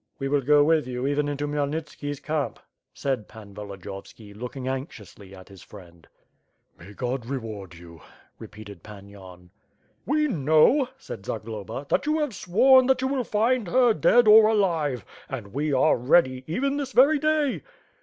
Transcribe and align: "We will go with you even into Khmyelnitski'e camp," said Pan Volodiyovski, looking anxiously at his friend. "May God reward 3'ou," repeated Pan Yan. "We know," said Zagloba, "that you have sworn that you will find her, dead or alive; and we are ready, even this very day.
"We 0.17 0.29
will 0.29 0.41
go 0.41 0.63
with 0.63 0.87
you 0.87 1.05
even 1.05 1.27
into 1.29 1.45
Khmyelnitski'e 1.47 2.23
camp," 2.23 2.59
said 2.91 3.27
Pan 3.27 3.53
Volodiyovski, 3.53 4.33
looking 4.33 4.67
anxiously 4.67 5.35
at 5.35 5.47
his 5.47 5.61
friend. 5.61 6.07
"May 6.79 6.93
God 6.93 7.27
reward 7.27 7.69
3'ou," 7.69 8.01
repeated 8.39 8.81
Pan 8.81 9.07
Yan. 9.09 9.51
"We 10.07 10.27
know," 10.27 10.89
said 10.97 11.23
Zagloba, 11.27 11.85
"that 11.89 12.07
you 12.07 12.17
have 12.17 12.33
sworn 12.33 12.87
that 12.87 13.03
you 13.03 13.07
will 13.09 13.23
find 13.23 13.67
her, 13.67 13.93
dead 13.93 14.27
or 14.27 14.47
alive; 14.47 15.05
and 15.29 15.53
we 15.53 15.71
are 15.71 15.95
ready, 15.95 16.43
even 16.47 16.77
this 16.77 16.93
very 16.93 17.19
day. 17.19 17.61